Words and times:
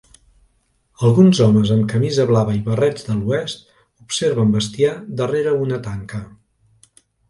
Alguns 1.09 1.41
homes 1.45 1.73
amb 1.75 1.85
camisa 1.91 2.27
blava 2.33 2.57
i 2.61 2.63
barrets 2.71 3.07
de 3.11 3.19
l'oest 3.21 3.63
observen 4.07 4.59
bestiar 4.59 4.99
darrere 5.25 5.59
una 5.65 5.83
tanca. 5.91 6.29